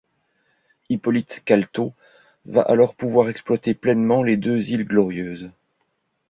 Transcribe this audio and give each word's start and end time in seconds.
Hippolyte 0.89 1.43
Caltaux 1.45 1.93
va 2.47 2.63
alors 2.63 2.95
pouvoir 2.95 3.29
exploiter 3.29 3.75
pleinement 3.75 4.23
les 4.23 4.35
deux 4.35 4.71
îles 4.71 4.83
Glorieuses. 4.85 5.51